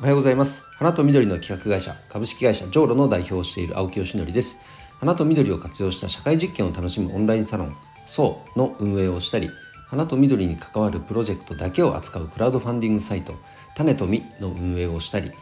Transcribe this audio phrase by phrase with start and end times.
[0.00, 0.64] おはようございます。
[0.78, 4.56] 花と緑の企画会社株式会社ジョーロの代表をしている青木よしのりです。
[4.98, 7.76] 花と緑を活用した社会実験を楽しむオンラインサロン
[8.06, 9.50] ソーの運営をしたり
[9.88, 13.34] 花と緑に関わるプロジェクトだけを扱うクラウドファンディングサイト
[13.76, 15.32] 種と実の運営をしたり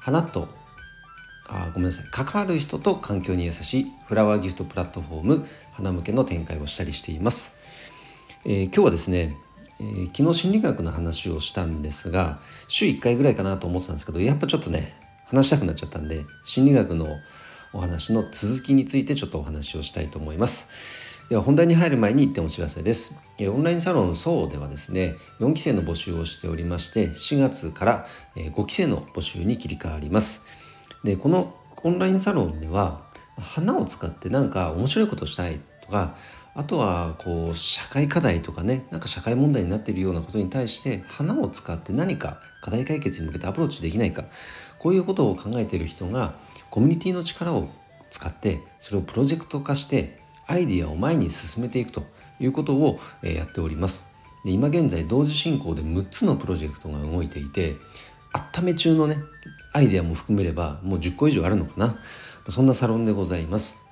[0.00, 0.48] 花と
[1.46, 7.56] あごめんなさい関わる人と環境に優しいフラワーギフトプラットフォーム花向けの展開をしたりしています、
[8.44, 9.36] えー、今日はですね
[9.80, 14.94] えー、昨日心理学の話をしたんですが週1回ぐらいかなと思ってたんですけどやっぱちょっとね
[15.26, 17.18] 話したくなっちゃったんで心理学の
[17.72, 20.70] お話の続きについてちょっとお話をしたいと思います。
[21.28, 30.46] では本題に入る前に1点お知らせです、オンラインサロン SO ではですね4期生の募集をしておりまして4月から、5期生の募集に切り替わります。
[31.04, 33.02] でこのオンラインサロンでは
[33.36, 36.16] 花を使ってなんか面白いことしたいとか
[36.54, 44.24] あとはこう社会課題とかねなんか社会問題になっているようなことに対して花を使って何か課題解決に向けてアプローチできないか。
[44.78, 46.34] こういうことを考えている人が
[46.70, 47.68] コミュニティの力を
[48.10, 52.04] 使ってそれをプロジェクト化してアイディアを前に進めていくと
[52.40, 54.06] いうことをやっております。
[54.44, 57.76] で今現在同時進行で6つのプロジェクトが動いていて
[58.56, 59.18] 温め中のね
[59.72, 61.98] アイデアも含めればもう10個以上あるのかな。
[62.48, 63.87] そんなサロンでございます。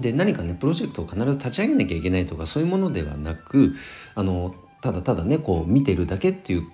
[0.00, 3.74] で何かねプロジェクトを必ず立ち上げなきゃいけないとかそういうものではなく
[4.14, 6.68] あのただただねこう見てるだけっていう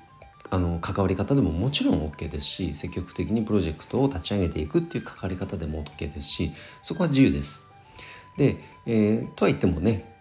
[0.51, 7.65] あの関わり方でももちろん OK ですし積極的にプロジェクトを立ち上げていくっていう関わり方でも OK ですしそこは自由です。
[8.37, 10.13] で、えー、とは言ってもね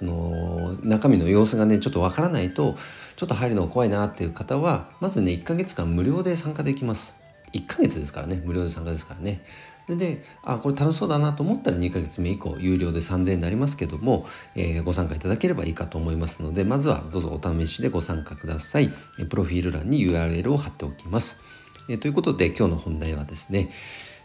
[0.00, 2.76] あの中身の様子がねちょっとわからないと
[3.16, 7.16] ちょっと入るの怖いなっていう方はまずね1ヶ月間無料で参加できます。
[7.52, 9.44] 1ヶ月ですからね無料で参加ですからね
[9.88, 18.92] でであこれ楽しそうだなと思ったら2ヶ月目以降有料で3000円になりますけども、えー、ご参加いただければいいかと思いますのでまずはどうぞお試しでご参加ください。
[19.28, 21.40] プロフィール欄に URL を貼っておきます、
[21.88, 23.70] えー、ということで今日の本題はですね、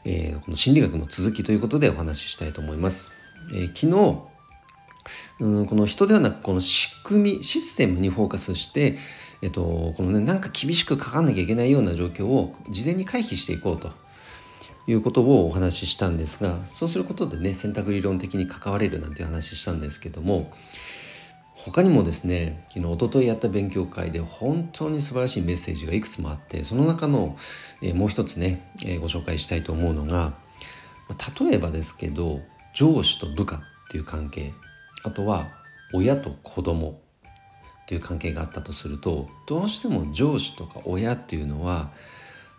[0.05, 3.11] えー、この心理学の続きということでお話ししたいと思います、
[3.53, 4.21] え、昨日
[5.39, 8.97] うんこの人ではなくこの仕組みシステムにフォーカスして
[9.41, 13.91] えっと、このねなんか厳しくかかなきゃいけないような状況を事前に回避していこうと。
[14.87, 20.51] いうことをお話ししたんですがそうすることでね選択理論的に関われるなんていう話したんですけども
[21.55, 27.35] 他にもですね昨日一昨日やった勉強会で本当に素晴らしいメッセージがいくつもあってその中の、
[27.81, 30.33] えー、もう一つね、えー、ご紹介したいと思うのが
[31.39, 32.41] 例えばですけど
[32.73, 33.59] 上司と部下っ
[33.89, 34.53] ていう関係
[35.03, 35.47] あとは
[35.93, 37.01] 親と子供
[37.83, 41.91] っていう関係があったとするとどうしても上司とか親っていうのは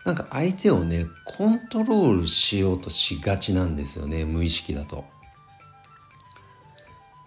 [0.05, 5.05] なんか相手をねコントロールしようとしがちなんですよね無意識だと。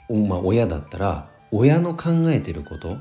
[0.09, 2.99] まあ親だったら親の考えてること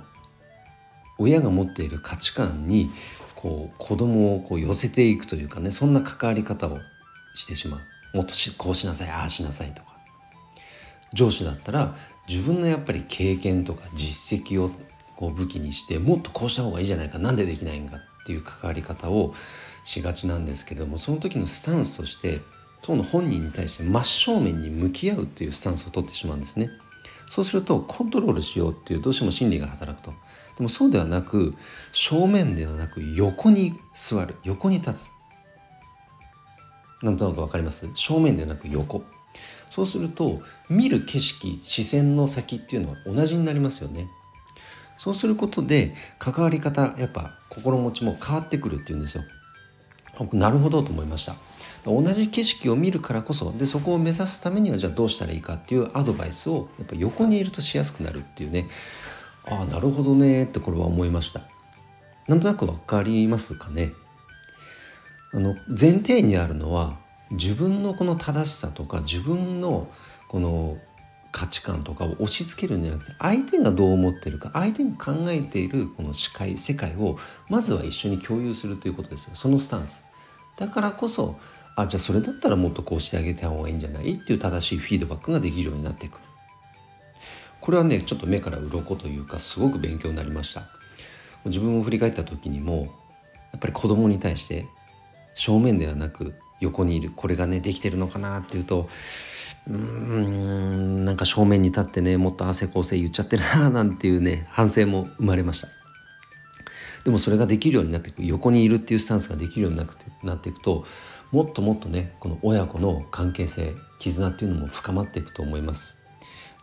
[1.18, 2.92] 親が持っている価値観に
[3.36, 6.80] こう子供をこう寄せていくというかねそんな関わり方を
[7.34, 7.78] してしま
[8.14, 9.98] うもっとこうしなさいああしなさいとか
[11.14, 11.96] 上司だったら
[12.28, 14.72] 自分のやっぱり経験とか実績を
[15.16, 19.34] こう武器にしてもっとこうした方がいいじゃないかなんでできないんかっていう関わり方を
[19.84, 22.42] しがちなんですけれどもその時のスタンスとして
[22.82, 26.70] 当の本人に対して真正面に向き合うっていうスタンスを取ってしまうんですね。
[27.30, 30.12] そうするとコントロールしようっていうどうしても心理が働くと。
[30.58, 31.56] でもそうではなく
[31.94, 35.12] 正面ではなく横に座る横に立つ。
[37.02, 37.88] なんとなく分かります？
[37.96, 39.04] 正面ではなく横。
[39.70, 44.10] そうすると見る景色視線の先っていうのは同じになりますよね。
[45.02, 49.24] そうすることで関わり方やっぱ心持ちも変わってくるっていうんですよ。
[50.20, 51.34] 僕なるほどと思いました。
[51.86, 58.68] 同じ景色を見るからこそでそこを目指すためにはじゃあどうしたらいいかっていうアドバイスをやっぱ横にいるとしやすくなるっていうね。
[59.46, 61.42] ああなるほどねってこれは思いました。
[62.28, 63.94] なんとなく分かりますかね。
[65.34, 67.00] あの前提にあるのは
[67.32, 69.88] 自分のこの正しさとか自分の
[70.28, 70.78] この
[71.32, 77.18] 価値観とかを押し付けるんじゃなくて相手がどう思ってるか相手が考えているこの視界世界を
[77.50, 79.36] まずは一緒に共有するということですよ。
[79.36, 80.04] そのスタンス。
[80.58, 81.38] だからこそ
[81.76, 86.24] あじゃあそれだったらもっとこうしてあげた方がいいんじゃないっていう正しいフィードバックができるようになってくる。
[87.62, 90.64] これはねちょっと目から鱗というかすごく勉強になりました。
[91.46, 92.94] 自分を振り返った時にも
[93.52, 94.68] やっぱり子供に対して
[95.34, 98.90] 正面ではなく横にいるこれがねできてるのかなっていうと
[99.68, 105.68] うーんなんか正面に立ってねもっと汗構成言っちゃってるななんていうね 反省も生まれました。
[107.04, 109.78] でもそれができるようになっていく横にいるっていうスタンスができるように
[110.24, 110.86] なっていくと
[111.32, 115.98] もっともっとねこの親子の関係性絆っていうのも深まっていくと思います。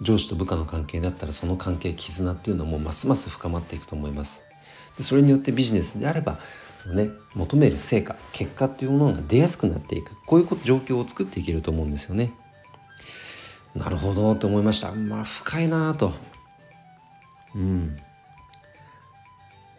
[0.00, 4.44] 上司と部下の関係だったらその関係絆っていうのもますます深まっていくと思います。
[4.96, 6.38] でそれによってビジネスであれば
[6.94, 10.12] ね求める成果結果っていうものが出やすくなっていく。
[10.26, 12.32] こういう状況を作っていけると思うんですよね。
[13.74, 14.92] なるほどと思いました。
[14.92, 16.12] まあ深いなと。
[17.54, 17.96] うん。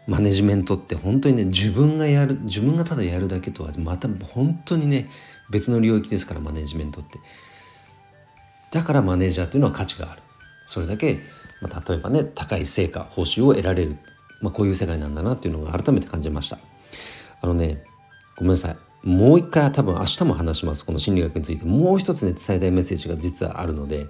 [0.06, 5.08] マネジメントって本当にね自分がやる自分がただやるだけとはまた本当にね
[5.50, 7.18] 別の領域ですからマネジメントって。
[8.72, 10.22] だからマネージャーっていうのは価値がある。
[10.66, 11.20] それだけ、
[11.60, 13.98] まあ、例えばね高い成果報酬を得られる、
[14.40, 16.58] まあ、こういう世界なんだなっていうのが改めて感じました。
[17.40, 17.84] あのね
[18.36, 18.89] ごめんなさい。
[19.02, 24.06] もう一回多分明日も話しますこの心理学についてもう一つね伝えたいメッセージが実はあるので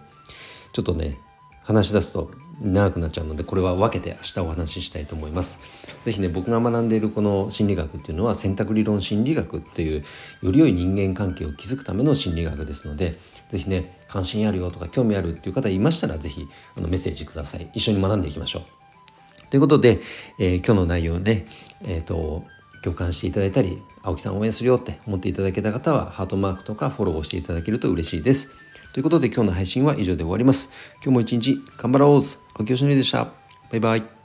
[0.72, 1.18] ちょっとね
[1.62, 5.60] 話し出すと長くなっちゃうのでこれは分けて明日お話ししたいと思います。
[6.02, 10.04] 是非ね僕が学んでいるこの心理学っていうのは選択理論心理学っていう
[10.42, 18.62] より良い人間関係を築くための心理学ですので是非ね関心あるよとか興味あるっていう方いましたら是非あのメッセージください一緒に学んでいきましょう。
[19.50, 20.00] ということで、
[20.38, 21.46] えー、今日の内容ね
[21.82, 22.44] えっ、ー、と
[22.82, 28.48] 共感していただいたり青木さん応援するよって思っていただけた方はハートマークとかフォローをしていただけると嬉しいです。
[28.92, 30.70] ということで今日の配信は以上で終わります。
[30.96, 32.22] 今日も一日頑張ろう
[32.58, 33.24] 青木よしのりでした。
[33.70, 34.19] バイバイ。